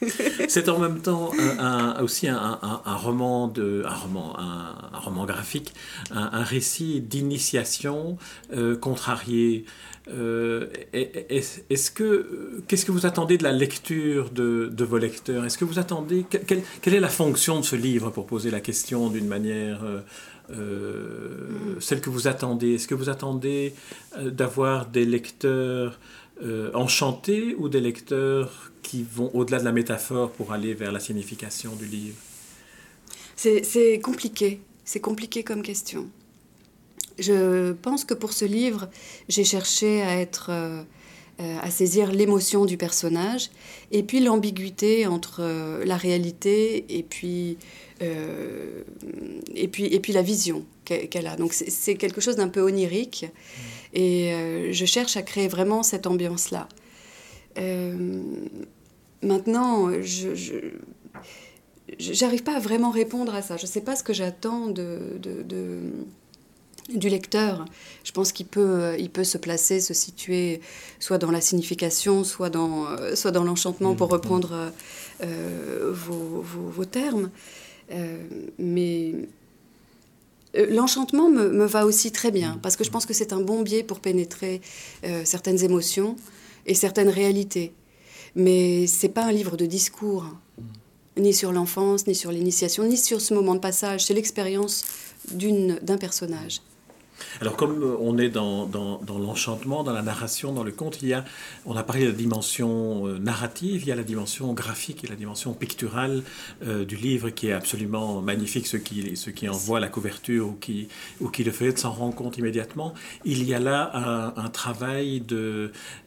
C'est 0.48 0.68
en 0.68 0.78
même 0.78 1.00
temps 1.00 1.30
aussi 2.02 2.28
un, 2.28 2.58
roman 2.84 3.48
de 3.48 3.82
un 3.86 3.94
roman 3.94 4.38
un, 4.38 4.98
roman 4.98 5.26
graphique, 5.26 5.74
un, 6.10 6.42
récit 6.42 7.00
d'initiation 7.00 8.16
euh, 8.52 8.76
contrarié. 8.76 9.64
Euh, 10.08 10.68
est-ce 10.92 11.90
que 11.90 12.62
qu'est-ce 12.66 12.86
que 12.86 12.92
vous 12.92 13.06
attendez 13.06 13.36
de 13.36 13.42
la 13.42 13.52
lecture 13.52 14.30
de, 14.30 14.72
vos 14.78 14.98
lecteurs? 14.98 15.44
Est-ce 15.44 15.58
que 15.58 15.64
vous 15.64 15.78
attendez 15.78 16.24
quelle, 16.28 16.62
quelle, 16.80 16.94
est 16.94 17.00
la 17.00 17.08
fonction 17.08 17.60
de 17.60 17.64
ce 17.64 17.76
livre 17.76 18.10
pour 18.10 18.26
poser 18.26 18.50
la 18.50 18.60
question 18.60 19.10
d'une 19.10 19.28
manière 19.28 19.80
euh, 20.50 21.76
celle 21.78 22.00
que 22.00 22.10
vous 22.10 22.26
attendez? 22.26 22.74
Est-ce 22.74 22.88
que 22.88 22.94
vous 22.94 23.10
attendez 23.10 23.74
d'avoir 24.18 24.86
des 24.86 25.04
lecteurs 25.04 26.00
euh, 26.42 26.70
enchantés 26.74 27.54
ou 27.56 27.68
des 27.68 27.80
lecteurs 27.80 28.72
qui 28.82 29.02
vont 29.02 29.30
au-delà 29.34 29.58
de 29.58 29.64
la 29.64 29.72
métaphore 29.72 30.30
pour 30.30 30.52
aller 30.52 30.74
vers 30.74 30.92
la 30.92 31.00
signification 31.00 31.74
du 31.76 31.86
livre? 31.86 32.16
C'est 33.36 34.00
compliqué, 34.02 34.60
c'est 34.84 35.00
compliqué 35.00 35.42
comme 35.42 35.62
question. 35.62 36.08
Je 37.18 37.72
pense 37.72 38.04
que 38.04 38.14
pour 38.14 38.32
ce 38.32 38.44
livre, 38.44 38.88
j'ai 39.28 39.44
cherché 39.44 40.02
à 40.02 40.16
être... 40.20 40.50
Euh, 40.50 40.82
euh, 41.40 41.56
à 41.62 41.70
saisir 41.70 42.12
l'émotion 42.12 42.66
du 42.66 42.76
personnage 42.76 43.48
et 43.92 44.02
puis 44.02 44.20
l'ambiguïté 44.20 45.06
entre 45.06 45.40
la 45.86 45.96
réalité 45.96 46.84
et 46.90 47.02
puis, 47.02 47.56
et 48.02 49.68
puis, 49.68 49.86
et 49.86 50.00
puis 50.00 50.12
la 50.12 50.20
vision 50.20 50.66
qu'elle 51.08 51.26
a. 51.26 51.36
Donc 51.36 51.52
c'est 51.52 51.94
quelque 51.94 52.20
chose 52.20 52.36
d'un 52.36 52.48
peu 52.48 52.60
onirique. 52.60 53.26
Et 53.92 54.32
euh, 54.32 54.72
je 54.72 54.84
cherche 54.84 55.16
à 55.16 55.22
créer 55.22 55.48
vraiment 55.48 55.82
cette 55.82 56.06
ambiance-là. 56.06 56.68
Euh, 57.58 58.22
maintenant, 59.22 59.90
je, 60.02 60.28
n'arrive 62.20 62.42
pas 62.42 62.56
à 62.56 62.60
vraiment 62.60 62.90
répondre 62.90 63.34
à 63.34 63.42
ça. 63.42 63.56
Je 63.56 63.64
ne 63.64 63.68
sais 63.68 63.80
pas 63.80 63.96
ce 63.96 64.04
que 64.04 64.12
j'attends 64.12 64.68
de, 64.68 65.18
de, 65.20 65.80
du 66.94 67.08
lecteur. 67.08 67.64
Je 68.04 68.12
pense 68.12 68.32
qu'il 68.32 68.46
peut, 68.46 68.94
il 68.98 69.10
peut 69.10 69.24
se 69.24 69.38
placer, 69.38 69.80
se 69.80 69.94
situer 69.94 70.60
soit 71.00 71.18
dans 71.18 71.32
la 71.32 71.40
signification, 71.40 72.22
soit 72.22 72.50
dans, 72.50 72.86
soit 73.16 73.32
dans 73.32 73.44
l'enchantement, 73.44 73.96
pour 73.96 74.08
mmh. 74.08 74.12
reprendre 74.12 74.72
euh, 75.22 75.92
vos, 75.92 76.40
vos, 76.42 76.68
vos, 76.68 76.84
termes. 76.84 77.30
mais 78.58 79.14
euh, 79.14 79.26
l'enchantement 80.54 81.28
me, 81.28 81.64
va 81.64 81.86
aussi 81.86 82.12
très 82.12 82.30
bien, 82.30 82.58
parce 82.62 82.76
que 82.76 82.84
je 82.84 82.90
pense 82.90 83.06
que 83.06 83.14
c'est 83.14 83.32
un 83.32 83.40
bon 83.40 83.62
biais 83.62 83.82
pour 83.82 84.00
pénétrer 84.00 84.60
euh, 85.04 85.22
certaines 85.24 85.62
émotions 85.62 86.16
et 86.66 86.74
certaines 86.74 87.08
réalités. 87.08 87.72
Mais 88.34 88.86
c'est 88.86 89.08
pas 89.08 89.24
un 89.24 89.32
livre 89.32 89.56
de 89.56 89.66
discours, 89.66 90.24
ni 91.16 91.34
sur 91.34 91.52
l'enfance, 91.52 92.06
ni 92.06 92.14
sur 92.14 92.32
l'initiation, 92.32 92.84
ni 92.84 92.96
sur 92.96 93.20
ce 93.20 93.34
moment 93.34 93.54
de 93.54 93.60
passage. 93.60 94.04
C'est 94.04 94.14
l'expérience 94.14 94.84
d'un 95.32 95.98
personnage. 95.98 96.60
Alors 97.40 97.56
comme 97.56 97.82
euh, 97.82 97.96
on 98.00 98.18
est 98.18 98.28
dans, 98.28 98.68
l'enchantement, 99.08 99.82
dans 99.82 99.92
la 99.92 100.02
narration, 100.02 100.52
dans 100.52 100.64
le 100.64 100.72
conte, 100.72 101.02
il 101.02 101.08
y 101.08 101.14
a, 101.14 101.24
on 101.66 101.76
a 101.76 101.82
parlé 101.82 102.04
de 102.04 102.10
la 102.10 102.16
dimension 102.16 103.06
euh, 103.06 103.18
narrative, 103.18 103.82
il 103.82 103.88
y 103.88 103.92
a 103.92 103.96
la 103.96 104.02
dimension 104.02 104.52
graphique 104.52 105.04
et 105.04 105.06
la 105.06 105.16
dimension 105.16 105.52
picturale 105.54 106.22
euh, 106.66 106.84
du 106.84 106.96
livre 106.96 107.30
qui 107.30 107.48
est 107.48 107.52
absolument 107.52 108.20
magnifique. 108.20 108.66
Ceux 108.66 108.78
qui, 108.78 109.16
ceux 109.16 109.32
qui 109.32 109.48
en 109.48 109.52
voient 109.52 109.80
la 109.80 109.88
couverture 109.88 110.48
ou 110.48 110.52
qui, 110.52 110.88
ou 111.20 111.28
qui 111.28 111.44
le 111.44 111.52
font 111.52 111.74
s'en 111.76 111.92
rendent 111.92 112.14
compte 112.14 112.38
immédiatement. 112.38 112.94
Il 113.24 113.44
y 113.44 113.54
a 113.54 113.58
là 113.58 114.32
un, 114.36 114.48
travail 114.50 115.22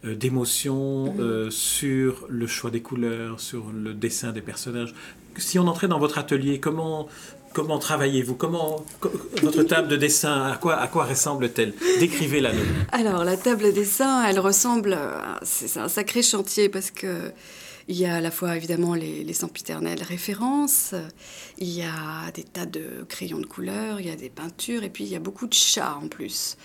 d'émotion 0.04 1.16
sur 1.50 2.26
le 2.28 2.48
choix 2.48 2.72
des 2.72 2.82
couleurs, 2.82 3.40
sur 3.40 3.72
le 3.72 3.94
dessin 3.94 4.32
des 4.32 4.42
personnages. 4.42 4.94
Si 5.38 5.58
on 5.58 5.68
entrait 5.68 5.88
dans 5.88 6.00
votre 6.00 6.18
atelier, 6.18 6.60
comment, 6.60 7.08
Comment 7.54 7.78
travaillez-vous? 7.78 8.36
Comment 8.36 8.84
votre 9.42 9.64
table 9.64 9.88
de 9.88 9.96
dessin 9.96 10.42
à 10.44 10.58
quoi 10.58 11.06
ressemble-t-elle? 11.06 11.74
Décrivez-la. 12.00 12.52
Alors 12.92 13.24
la 13.24 13.38
table 13.38 13.64
de 13.66 13.72
dessin, 13.72 14.26
elle 14.26 14.40
ressemble 14.40 14.98
c'est 15.44 15.80
un 15.80 15.88
sacré 15.88 16.24
chantier 16.24 16.70
parce 16.70 16.92
que 16.92 17.32
il 17.90 17.98
y 17.98 18.06
a 18.06 18.16
à 18.16 18.22
la 18.22 18.32
fois 18.32 18.56
évidemment 18.56 18.96
les, 18.96 19.24
les 19.26 19.34
sempiternelles 19.34 20.04
références, 20.04 20.96
il 21.58 21.70
y 21.70 21.84
a 21.84 22.32
des 22.34 22.44
tas 22.44 22.66
de 22.66 23.06
crayons 23.10 23.40
de 23.40 23.46
couleur, 23.46 24.00
il 24.00 24.08
y 24.08 24.12
a 24.12 24.16
des 24.16 24.30
peintures 24.30 24.84
et 24.84 24.90
puis 24.90 25.04
il 25.04 25.10
y 25.10 25.16
a 25.16 25.20
beaucoup 25.20 25.48
de 25.48 25.54
chats 25.54 25.98
en 26.02 26.08
plus. 26.08 26.58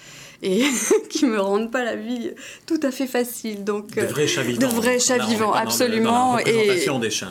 Et 0.43 0.63
qui 1.11 1.27
me 1.27 1.41
rendent 1.41 1.71
pas 1.71 1.85
la 1.85 1.97
vie 1.97 2.31
tout 2.67 2.81
à 2.83 2.91
fait 2.91 3.07
facile. 3.07 3.65
Donc, 3.65 3.95
de 3.95 4.03
vrais 4.03 4.27
chats 4.27 4.43
vivants. 4.43 4.61
De 4.61 4.73
vrais 4.73 4.99
chats 4.99 5.25
vivants, 5.25 5.53
absolument, 5.53 6.39
et, 6.39 6.85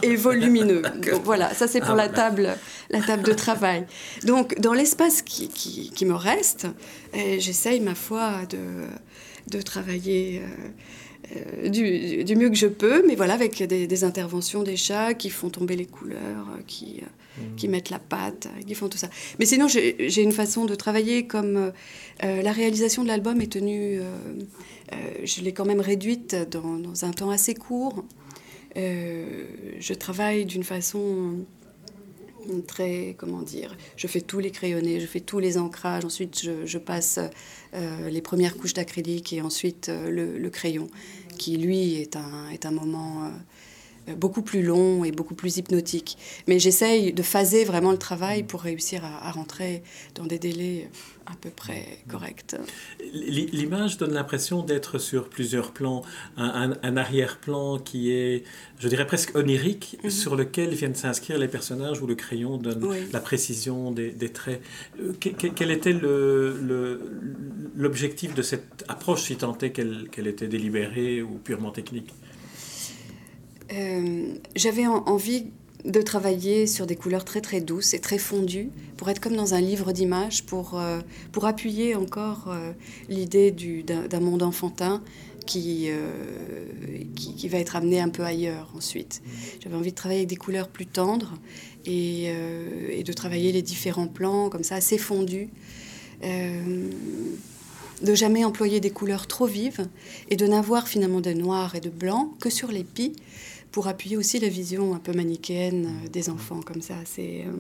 et, 0.04 0.16
volumineux. 0.16 0.82
donc 1.12 1.22
voilà, 1.24 1.54
ça 1.54 1.68
c'est 1.68 1.80
pour 1.80 1.92
ah, 1.92 1.96
la 1.96 2.10
table, 2.10 2.58
la 2.90 3.02
table 3.02 3.24
de 3.24 3.34
travail. 3.34 3.86
Donc 4.26 4.60
dans 4.60 4.74
l'espace 4.74 5.22
qui, 5.22 5.50
qui, 5.50 6.06
me 6.06 6.16
reste, 6.16 6.68
eh, 7.14 7.40
j'essaye 7.40 7.80
ma 7.80 7.96
foi 7.96 8.42
de, 8.50 9.58
de 9.58 9.62
travailler. 9.62 10.42
Euh, 10.42 10.48
euh, 10.48 10.70
du, 11.70 12.24
du, 12.24 12.36
mieux 12.36 12.50
que 12.50 12.56
je 12.56 12.68
peux, 12.68 13.06
mais 13.06 13.16
voilà, 13.16 13.34
avec 13.34 13.62
des, 13.62 14.04
interventions 14.04 14.64
des 14.64 14.78
chats 14.78 15.14
qui 15.14 15.30
font 15.30 15.50
tomber 15.50 15.76
les 15.76 15.86
couleurs, 15.86 16.48
euh, 16.50 16.62
qui, 16.66 17.02
euh, 17.02 17.42
qui 17.58 17.68
mmh. 17.68 17.72
mettent 17.72 17.90
la 17.90 18.00
pâte, 18.00 18.48
qui 18.66 18.76
font 18.76 18.88
tout 18.88 18.98
ça. 18.98 19.10
Mais 19.40 19.46
sinon, 19.46 19.68
j'ai 19.68 20.22
une 20.22 20.32
façon 20.32 20.66
de 20.66 20.76
travailler 20.76 21.28
comme 21.28 21.72
la 22.22 22.52
réalisation 22.52 23.04
de 23.04 23.08
l'album 23.08 23.42
est 23.42 23.52
tenue, 23.52 24.00
je 25.24 25.42
l'ai 25.42 25.52
quand 25.52 25.66
même 25.66 25.82
réduite 25.82 26.36
dans, 26.50 26.78
dans, 26.78 27.06
un 27.06 27.12
temps 27.12 27.30
assez 27.30 27.54
court. 27.54 28.06
je 28.76 29.94
travaille 29.94 30.46
d'une 30.46 30.64
façon 30.64 31.46
très, 32.66 33.16
comment 33.18 33.42
dire, 33.42 33.76
je 33.96 34.08
fais 34.08 34.22
tous 34.22 34.40
les 34.40 34.52
crayonnés, 34.52 35.00
je 35.00 35.06
fais 35.06 35.20
tous 35.20 35.40
les 35.40 35.58
ancrages, 35.58 36.06
ensuite 36.06 36.42
je, 36.66 36.78
passe 36.78 37.20
euh, 37.74 38.10
les 38.10 38.22
premières 38.22 38.58
couches 38.58 38.74
d'acrylique 38.74 39.34
et 39.34 39.42
ensuite 39.42 39.90
euh, 39.90 40.10
le, 40.10 40.50
crayon, 40.50 40.88
qui 41.38 41.58
lui 41.58 41.96
est 41.96 42.16
un, 42.16 42.72
moment 42.72 43.26
euh, 43.26 43.30
beaucoup 44.16 44.42
plus 44.42 44.64
long 44.64 45.04
et 45.04 45.12
beaucoup 45.12 45.36
plus 45.36 45.58
hypnotique. 45.58 46.18
Mais 46.48 46.60
j'essaye 46.60 47.14
de 47.14 47.24
phaser 47.24 47.64
vraiment 47.64 47.92
le 47.92 47.98
travail 47.98 48.44
pour 48.44 48.62
réussir 48.62 49.04
à, 49.04 49.28
à 49.28 49.32
rentrer 49.32 49.84
dans 50.16 50.26
des 50.26 50.40
délais 50.40 50.90
à 51.28 51.36
peu 51.40 51.50
près 51.50 51.86
correct. 52.08 52.56
L'image 53.14 53.98
donne 53.98 54.14
l'impression 54.14 54.64
d'être 54.64 54.98
sur 54.98 55.28
plusieurs 55.30 55.72
plans. 55.72 56.04
Un, 56.38 56.96
arrière-plan 56.98 57.80
qui 57.80 58.12
est, 58.12 58.44
je 58.80 58.88
dirais 58.88 59.06
presque 59.06 59.36
onirique, 59.36 59.98
mhm. 60.04 60.10
sur 60.10 60.38
lequel 60.38 60.74
viennent 60.74 60.96
s'inscrire 60.96 61.38
les 61.38 61.50
personnages 61.50 62.02
où 62.02 62.08
le 62.08 62.16
crayon 62.16 62.58
donne 62.58 62.88
la 63.12 63.20
précision 63.20 63.92
des, 63.92 64.14
traits. 64.30 64.62
Euh, 65.02 65.12
quel 65.20 65.72
était 65.72 65.94
l'objectif 67.76 68.34
de 68.34 68.42
cette 68.42 68.86
approche, 68.88 69.24
si 69.24 69.36
tant 69.36 69.58
est 69.58 69.72
qu'elle 69.72 70.28
était 70.28 70.48
délibérée 70.48 71.22
ou 71.22 71.40
purement 71.44 71.72
technique? 71.72 72.14
Euh, 73.74 74.34
J'avais 74.56 74.88
envie 74.88 75.46
de 75.86 76.02
travailler 76.02 76.68
sur 76.68 76.86
des 76.86 76.96
couleurs 76.96 77.24
très 77.24 77.42
très 77.42 77.62
douces 77.62 77.94
et 77.94 78.00
très 78.00 78.18
fondues 78.18 78.70
pour 78.98 79.10
être 79.10 79.20
comme 79.20 79.36
dans 79.36 79.54
un 79.54 79.62
livre 79.62 79.92
d'images, 79.92 80.44
pour, 80.44 80.78
euh, 80.78 81.00
pour 81.32 81.46
appuyer 81.46 81.96
encore 81.96 82.46
euh, 82.48 82.72
l'idée 83.10 83.52
d'un 83.52 84.20
monde 84.20 84.44
enfantin 84.44 85.02
qui, 85.46 85.86
euh, 85.90 86.12
qui, 87.16 87.36
qui, 87.36 87.48
va 87.48 87.60
être 87.60 87.78
amené 87.78 88.02
un 88.02 88.10
peu 88.10 88.24
ailleurs 88.24 88.70
ensuite. 88.76 89.22
J'avais 89.64 89.76
envie 89.76 89.92
de 89.92 89.96
travailler 89.96 90.22
avec 90.22 90.30
des 90.30 90.36
couleurs 90.36 90.68
plus 90.68 90.86
tendres 90.86 91.36
et, 91.86 92.34
et 92.90 93.04
de 93.04 93.14
travailler 93.14 93.54
les 93.54 93.62
différents 93.62 94.10
plans 94.10 94.50
comme 94.50 94.64
ça, 94.64 94.76
assez 94.76 94.98
fondus. 94.98 95.48
de 98.02 98.14
jamais 98.14 98.44
employer 98.44 98.82
des 98.82 98.90
couleurs 98.90 99.26
trop 99.26 99.46
vives 99.46 99.88
et 100.30 100.36
de 100.36 100.46
n'avoir 100.46 100.90
finalement 100.90 101.22
de 101.22 101.32
noir 101.32 101.76
et 101.76 101.80
de 101.80 101.90
blanc 101.90 102.34
que 102.42 102.50
sur 102.50 102.70
les 102.70 102.84
pis 102.84 103.14
pour 103.72 103.88
appuyer 103.88 104.18
aussi 104.18 104.40
la 104.40 104.50
vision 104.50 104.94
un 104.94 105.00
peu 105.00 105.14
manichéenne 105.14 105.86
euh, 106.06 106.10
des 106.10 106.30
enfants, 106.30 106.62
comme 106.62 106.82
ça. 106.82 106.96
C'est 107.06 107.46
euh, 107.46 107.52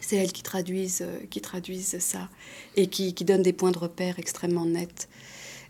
c'est 0.00 0.16
elles 0.16 0.32
qui 0.32 0.42
traduisent, 0.42 1.02
euh, 1.02 1.18
qui 1.28 1.40
traduisent 1.40 1.98
ça 1.98 2.30
et 2.74 2.86
qui, 2.86 3.14
qui 3.14 3.24
donnent 3.24 3.42
des 3.42 3.52
points 3.52 3.70
de 3.70 3.78
repère 3.78 4.18
extrêmement 4.18 4.64
nets. 4.64 5.08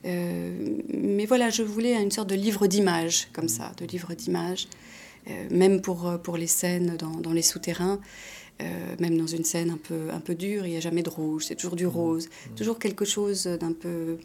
mais 0.04 1.26
voilà, 1.26 1.50
je 1.50 1.62
voulais 1.62 2.00
une 2.00 2.10
sorte 2.10 2.30
de 2.30 2.36
livre 2.36 2.66
d'images, 2.66 3.28
comme 3.32 3.48
ça, 3.48 3.72
de 3.76 3.84
livre 3.84 4.14
d'images, 4.14 4.68
même 5.50 5.82
pour, 5.82 6.18
pour 6.22 6.38
les 6.38 6.46
scènes 6.46 6.96
dans, 6.96 7.20
dans 7.20 7.32
les 7.32 7.42
souterrains. 7.42 8.00
même 8.98 9.18
dans 9.18 9.26
une 9.26 9.44
scène 9.44 9.70
un 9.70 9.76
peu, 9.76 10.10
un 10.10 10.20
peu 10.20 10.34
dure, 10.34 10.64
il 10.64 10.70
n'y 10.70 10.76
a 10.78 10.80
jamais 10.80 11.02
de 11.02 11.10
rouge, 11.10 11.44
c'est 11.46 11.56
toujours 11.56 11.76
du 11.76 11.86
rose, 11.86 12.30
toujours 12.56 12.78
quelque 12.78 13.04
chose 13.04 13.44
d'un 13.44 13.72
peu 13.72 14.16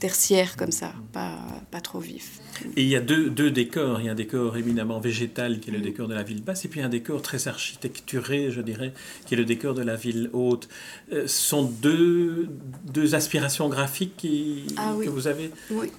tertiaire 0.00 0.56
comme 0.56 0.72
ça, 0.72 0.94
pas, 1.12 1.38
pas 1.70 1.80
trop 1.80 2.00
vif. 2.00 2.40
Et 2.76 2.82
il 2.82 2.88
y 2.88 2.96
a 2.96 3.00
deux, 3.00 3.30
deux, 3.30 3.50
décors. 3.50 4.00
Il 4.00 4.06
y 4.06 4.08
a 4.08 4.12
un 4.12 4.16
décor 4.16 4.56
éminemment 4.56 4.98
végétal 4.98 5.60
qui 5.60 5.70
est 5.70 5.72
le 5.72 5.78
mm. 5.78 5.82
décor 5.82 6.08
de 6.08 6.14
la 6.14 6.22
ville 6.22 6.42
basse, 6.42 6.64
et 6.64 6.68
puis 6.68 6.80
un 6.80 6.88
décor 6.88 7.22
très 7.22 7.48
architecturé, 7.48 8.50
je 8.50 8.60
dirais, 8.60 8.92
qui 9.26 9.34
est 9.34 9.36
le 9.36 9.44
décor 9.44 9.74
de 9.74 9.82
la 9.82 9.96
ville 9.96 10.30
haute. 10.32 10.68
Euh, 11.12 11.26
ce 11.26 11.48
sont 11.48 11.62
deux, 11.62 12.48
deux 12.84 13.14
aspirations 13.14 13.68
graphiques 13.68 14.16
qui, 14.16 14.66
ah 14.76 14.94
que 15.02 15.08
vous 15.08 15.26
avez 15.26 15.50
Oui, 15.70 15.90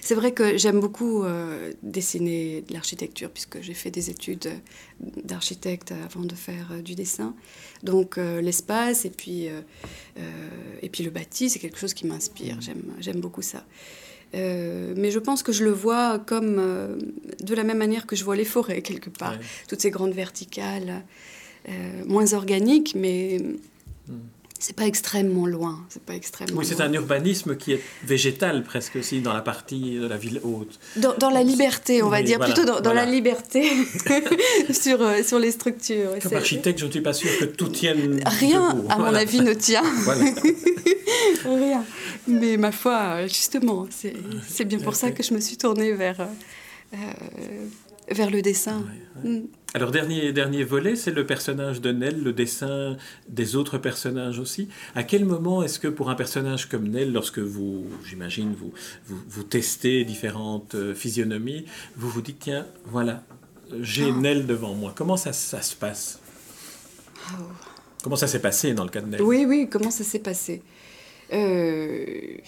c'est 0.00 0.14
vrai 0.14 0.32
que 0.32 0.56
j'aime 0.56 0.80
beaucoup 0.80 1.24
euh, 1.24 1.72
dessiner 1.82 2.62
de 2.62 2.72
l'architecture, 2.72 3.30
puisque 3.30 3.60
j'ai 3.60 3.74
fait 3.74 3.90
des 3.90 4.10
études 4.10 4.48
d'architecte 5.22 5.92
avant 5.92 6.24
de 6.24 6.34
faire 6.34 6.70
euh, 6.72 6.82
du 6.82 6.94
dessin. 6.94 7.34
Donc 7.84 8.16
l'espace 8.16 9.04
et 9.04 9.10
puis, 9.10 9.46
et 10.82 10.88
puis 10.88 11.04
le 11.04 11.10
bâti, 11.10 11.48
c'est 11.48 11.60
quelque 11.60 11.78
chose 11.78 11.94
qui 11.94 12.08
m'inspire. 12.08 12.56
Mm. 12.56 13.00
J'aime 13.18 13.22
beaucoup 13.22 13.42
ça. 13.42 13.64
Euh, 14.34 14.94
mais 14.96 15.10
je 15.10 15.18
pense 15.18 15.42
que 15.42 15.50
je 15.52 15.64
le 15.64 15.72
vois 15.72 16.20
comme 16.20 16.58
euh, 16.58 16.96
de 17.40 17.54
la 17.54 17.64
même 17.64 17.78
manière 17.78 18.06
que 18.06 18.14
je 18.14 18.24
vois 18.24 18.36
les 18.36 18.44
forêts 18.44 18.80
quelque 18.82 19.10
part, 19.10 19.34
toutes 19.68 19.80
ces 19.80 19.90
grandes 19.90 20.12
verticales, 20.12 21.02
euh, 21.68 22.04
moins 22.06 22.32
organiques, 22.32 22.94
mais 22.94 23.38
hmm 24.06 24.14
c'est 24.58 24.74
pas 24.74 24.86
extrêmement 24.86 25.46
loin. 25.46 25.78
C'est 25.88 26.02
pas 26.02 26.14
extrêmement. 26.14 26.58
Oui, 26.58 26.66
c'est 26.66 26.80
un 26.80 26.92
urbanisme 26.92 27.56
qui 27.56 27.72
est 27.72 27.80
végétal 28.04 28.64
presque 28.64 28.96
aussi 28.96 29.20
dans 29.20 29.32
la 29.32 29.40
partie 29.40 29.96
de 29.96 30.06
la 30.06 30.16
ville 30.16 30.40
haute. 30.42 30.78
Dans, 30.96 31.30
la 31.30 31.42
liberté, 31.42 32.02
on 32.02 32.08
va 32.08 32.22
dire 32.22 32.38
plutôt 32.40 32.64
dans, 32.64 32.92
la 32.92 33.06
liberté 33.06 33.70
sur 34.70 35.00
euh, 35.02 35.22
sur 35.22 35.38
les 35.38 35.52
structures. 35.52 36.18
Comme 36.22 36.34
architecte, 36.34 36.78
je 36.80 36.86
ne 36.86 36.90
suis 36.90 37.00
pas 37.00 37.12
sûr 37.12 37.30
que 37.38 37.44
tout 37.44 37.68
tienne. 37.68 38.20
Rien, 38.26 38.84
à 38.88 38.98
mon 38.98 39.14
avis, 39.14 39.40
ne 39.40 39.54
tient. 39.54 39.82
Rien. 41.44 41.84
Mais 42.26 42.56
ma 42.56 42.72
foi, 42.72 43.26
justement, 43.26 43.86
c'est 43.90 44.64
bien 44.64 44.78
pour 44.78 44.96
ça 44.96 45.10
que 45.10 45.22
je 45.22 45.34
me 45.34 45.40
suis 45.40 45.56
tournée 45.56 45.92
vers. 45.92 46.20
Euh, 46.94 46.96
vers 48.10 48.30
le 48.30 48.42
dessin. 48.42 48.84
Mm. 49.22 49.40
Alors, 49.74 49.90
dernier, 49.90 50.32
dernier 50.32 50.64
volet, 50.64 50.96
c'est 50.96 51.10
le 51.10 51.26
personnage 51.26 51.82
de 51.82 51.92
Nell, 51.92 52.22
le 52.22 52.32
dessin 52.32 52.96
des 53.28 53.54
autres 53.54 53.76
personnages 53.76 54.38
aussi. 54.38 54.68
À 54.94 55.02
quel 55.02 55.26
moment 55.26 55.62
est-ce 55.62 55.78
que 55.78 55.88
pour 55.88 56.08
un 56.08 56.14
personnage 56.14 56.68
comme 56.70 56.88
Nell, 56.88 57.12
lorsque 57.12 57.38
vous, 57.38 57.84
j'imagine, 58.04 58.54
vous, 58.54 58.72
vous, 59.06 59.42
testez 59.42 60.04
différentes 60.04 60.74
euh, 60.74 60.94
physionomies, 60.94 61.66
vous 61.96 62.08
vous 62.08 62.22
dites, 62.22 62.38
tiens, 62.38 62.66
voilà, 62.86 63.22
j'ai 63.80 64.08
ah. 64.08 64.18
Nell 64.18 64.46
devant 64.46 64.74
moi. 64.74 64.94
Comment 64.96 65.18
ça, 65.18 65.34
ça 65.34 65.60
se 65.60 65.76
passe? 65.76 66.18
Oh. 67.32 67.42
Comment 68.02 68.16
ça 68.16 68.26
s'est 68.26 68.40
passé 68.40 68.72
dans 68.72 68.84
le 68.84 68.90
cas 68.90 69.02
de 69.02 69.08
Nell? 69.08 69.22
Oui, 69.22 69.44
oui, 69.46 69.68
comment 69.70 69.90
ça 69.90 70.04
s'est 70.04 70.20
passé? 70.20 70.62
Eh 71.30 72.40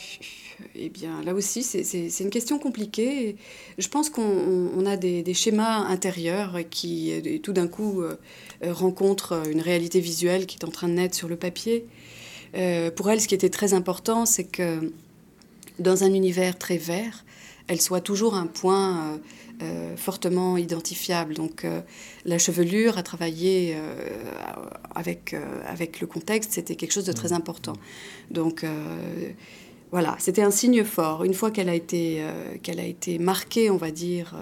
bien, 0.88 1.22
là 1.22 1.34
aussi, 1.34 1.62
c'est 1.62 2.20
une 2.20 2.30
question 2.30 2.58
compliquée. 2.58 3.36
Je 3.78 3.88
pense 3.88 4.10
qu'on 4.10 4.86
a 4.86 4.96
des, 4.96 5.34
schémas 5.34 5.86
intérieurs 5.86 6.58
qui, 6.70 7.40
tout 7.42 7.52
d'un 7.52 7.68
coup, 7.68 8.02
euh, 8.02 8.16
rencontrent 8.64 9.42
une 9.50 9.60
réalité 9.60 10.00
visuelle 10.00 10.46
qui 10.46 10.58
est 10.58 10.64
en 10.64 10.70
train 10.70 10.88
de 10.88 10.94
naître 10.94 11.14
sur 11.14 11.28
le 11.28 11.36
papier. 11.36 11.86
Euh, 12.56 12.90
pour 12.90 13.10
elle, 13.10 13.20
ce 13.20 13.28
qui 13.28 13.34
était 13.34 13.50
très 13.50 13.74
important, 13.74 14.26
c'est 14.26 14.44
que 14.44 14.92
dans 15.78 16.04
un 16.04 16.12
univers 16.12 16.58
très 16.58 16.76
vert, 16.76 17.24
elle 17.70 17.80
soit 17.80 18.00
toujours 18.00 18.34
un 18.34 18.46
point 18.46 19.20
euh, 19.62 19.96
fortement 19.96 20.56
identifiable. 20.56 21.34
Donc, 21.34 21.64
la 22.24 22.38
chevelure, 22.38 22.98
à 22.98 23.02
travailler 23.02 23.76
avec, 24.94 25.36
avec 25.66 26.00
le 26.00 26.08
contexte, 26.08 26.52
c'était 26.52 26.74
quelque 26.74 26.92
chose 26.92 27.04
de 27.04 27.12
très 27.12 27.32
important. 27.32 27.74
Donc, 28.30 28.64
voilà, 29.90 30.14
c'était 30.18 30.42
un 30.42 30.52
signe 30.52 30.84
fort. 30.84 31.24
Une 31.24 31.34
fois 31.34 31.50
qu'elle 31.50 31.68
a 31.68 31.74
été, 31.74 32.18
euh, 32.20 32.56
qu'elle 32.62 32.78
a 32.78 32.84
été 32.84 33.18
marquée, 33.18 33.70
on 33.70 33.76
va 33.76 33.90
dire, 33.90 34.34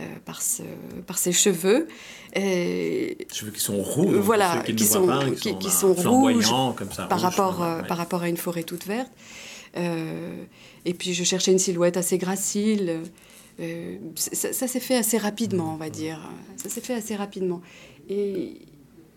euh, 0.00 0.04
par, 0.26 0.42
ce, 0.42 0.62
par 1.06 1.16
ses 1.16 1.32
cheveux. 1.32 1.88
cheveux 2.34 3.52
qui 3.52 3.60
sont 3.60 3.82
rouges. 3.82 4.16
Voilà, 4.16 4.62
qui, 4.66 4.84
sont, 4.84 5.06
qui, 5.34 5.70
sont, 5.70 5.94
rouges 5.94 6.50
comme 6.76 6.92
ça, 6.92 7.04
par, 7.04 7.20
rapport, 7.20 7.62
euh, 7.62 7.82
par 7.82 7.96
rapport 7.96 8.22
à 8.22 8.28
une 8.28 8.36
forêt 8.36 8.64
toute 8.64 8.84
verte. 8.84 9.10
Et 9.74 10.94
puis 10.94 11.14
je 11.14 11.24
cherchais 11.24 11.52
une 11.52 11.58
silhouette 11.58 11.96
assez 11.96 12.18
gracile. 12.18 13.02
ça, 14.16 14.52
ça 14.52 14.66
s'est 14.66 14.80
fait 14.80 14.96
assez 14.96 15.18
rapidement, 15.18 15.74
on 15.74 15.76
va 15.76 15.90
dire. 15.90 16.20
Ça 16.56 16.68
s'est 16.68 16.80
fait 16.80 16.94
assez 16.94 17.16
rapidement. 17.16 17.60
Et, 18.08 18.58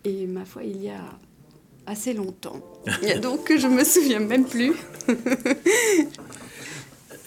et 0.04 0.28
ma 0.28 0.46
foi, 0.46 0.64
il 0.64 0.84
y 0.84 0.90
a 0.90 1.02
assez 1.86 2.14
longtemps. 2.14 2.60
Donc 3.22 3.52
je 3.56 3.68
me 3.68 3.84
souviens 3.84 4.20
même 4.20 4.46
plus. 4.46 4.74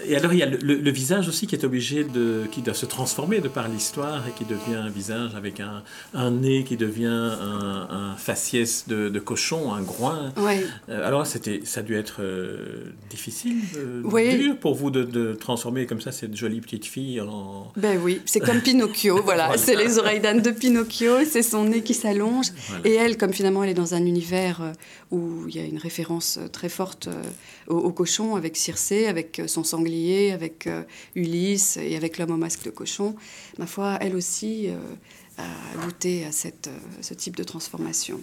Et 0.05 0.17
alors 0.17 0.33
il 0.33 0.39
y 0.39 0.43
a 0.43 0.47
le, 0.47 0.91
visage 0.91 1.29
aussi 1.29 1.47
qui 1.47 1.55
est 1.55 1.65
obligé 1.65 2.05
de, 2.05 2.45
qui 2.53 2.63
doit 2.63 2.75
se 2.75 2.87
transformer 2.87 3.41
de 3.41 3.49
par 3.49 3.69
l'histoire 3.69 4.27
et 4.29 4.33
qui 4.33 4.45
devient 4.45 4.77
un 4.77 4.89
visage 4.89 5.35
avec 5.35 5.61
un, 5.61 5.83
un 6.15 6.31
nez 6.31 6.65
qui 6.65 6.77
devient 6.77 7.07
un, 7.07 7.89
un 7.91 8.17
faciès 8.17 8.87
de, 8.87 9.09
de, 9.09 9.21
cochon, 9.21 9.73
un 9.73 9.83
groin. 9.83 10.33
Ouais. 10.37 10.65
Euh, 10.89 11.07
alors 11.07 11.27
c'était, 11.27 11.63
ça 11.65 11.81
a 11.81 11.83
dû 11.83 11.97
être 11.97 12.19
euh, 12.21 12.93
difficile, 13.11 13.59
euh, 13.77 14.37
dur 14.37 14.57
pour 14.57 14.75
vous 14.75 14.91
de, 14.91 15.03
de, 15.05 15.35
transformer 15.35 15.87
comme 15.87 16.01
ça 16.01 16.13
cette 16.13 16.37
jolie 16.37 16.61
petite 16.61 16.87
fille 16.87 17.21
en. 17.21 17.73
Ben 17.77 17.99
oui, 18.03 18.21
c'est 18.25 18.41
comme 18.41 18.61
Pinocchio, 18.61 19.23
voilà. 19.25 19.57
C'est 19.57 19.77
les 19.77 19.99
oreilles 19.99 20.21
d'âne 20.21 20.43
de 20.43 20.51
Pinocchio, 20.51 21.25
c'est 21.25 21.43
son 21.43 21.65
nez 21.65 21.83
qui 21.83 21.95
s'allonge. 21.95 22.49
Et 22.85 22.95
elle, 22.95 23.17
comme 23.17 23.33
finalement 23.33 23.65
elle 23.65 23.71
est 23.71 23.75
dans 23.75 23.95
un 23.95 24.05
univers 24.05 24.73
où 25.11 25.49
il 25.49 25.57
y 25.57 25.61
a 25.61 25.65
une 25.65 25.79
référence 25.79 26.39
très 26.53 26.69
forte 26.69 27.09
au, 27.67 27.77
au 27.77 27.93
cochon 27.93 28.37
avec 28.37 28.57
Circé, 28.57 29.07
avec 29.07 29.43
son 29.47 29.65
sanglier 29.89 30.33
avec 30.33 30.67
euh, 30.67 30.83
Ulysse 31.15 31.77
et 31.77 31.97
avec 31.97 32.19
l'homme 32.19 32.33
au 32.33 32.37
masque 32.37 32.65
de 32.65 32.71
cochon, 32.71 33.15
ma 33.59 33.67
foi, 33.67 33.99
elle 34.01 34.15
aussi 34.15 34.69
euh, 34.69 34.77
a 35.39 35.85
goûté 35.85 36.25
à 36.25 36.33
cette, 36.33 36.69
euh, 36.69 37.03
ce 37.03 37.15
type 37.15 37.37
de 37.37 37.45
transformation. 37.45 38.21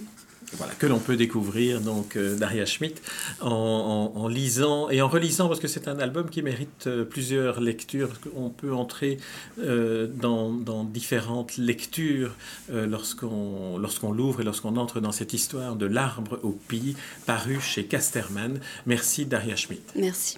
Voilà, 0.58 0.74
que 0.76 0.86
l'on 0.86 1.00
peut 1.00 1.18
découvrir 1.18 1.82
donc 1.82 2.16
Daria 2.16 2.68
Schmidt 2.68 3.02
en, 3.42 4.28
lisant 4.30 4.92
et 4.92 5.02
en 5.02 5.08
relisant 5.08 5.48
parce 5.48 5.60
que 5.60 5.68
c'est 5.68 5.88
un 5.88 5.98
album 5.98 6.30
qui 6.30 6.44
mérite 6.44 6.88
plusieurs 7.10 7.60
lectures. 7.60 8.10
On 8.36 8.52
peut 8.52 8.72
entrer 8.72 9.18
dans, 9.58 10.52
dans, 10.52 10.84
différentes 10.84 11.58
lectures 11.58 12.36
lorsqu'on 12.70 13.80
lorsqu'on 13.80 14.12
l'ouvre 14.12 14.42
et 14.42 14.44
lorsqu'on 14.44 14.78
entre 14.78 15.00
dans 15.00 15.12
cette 15.12 15.34
histoire 15.34 15.76
de 15.76 15.88
l'arbre 15.88 16.40
au 16.44 16.52
pis 16.52 16.96
paru 17.26 17.60
chez 17.60 17.86
Casterman. 17.86 18.60
Merci 18.86 19.26
Daria 19.26 19.56
Schmidt. 19.56 19.82
Merci. 19.96 20.38